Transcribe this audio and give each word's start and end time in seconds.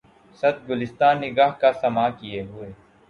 صد 0.39 0.55
گلستاں 0.69 1.13
نِگاه 1.21 1.51
کا 1.61 1.69
ساماں 1.81 2.09
کئے 2.19 2.41
ہوے 2.49 2.69